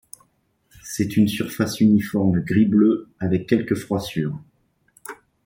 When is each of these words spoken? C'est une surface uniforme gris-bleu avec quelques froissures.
C'est 0.81 1.15
une 1.15 1.27
surface 1.27 1.79
uniforme 1.79 2.39
gris-bleu 2.39 3.07
avec 3.19 3.47
quelques 3.47 3.75
froissures. 3.75 4.41